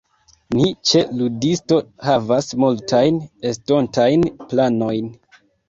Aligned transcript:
Ni 0.53 0.69
ĉe 0.91 1.01
Ludisto 1.19 1.77
havas 2.09 2.49
multajn 2.65 3.21
estontajn 3.53 4.29
planojn. 4.51 5.17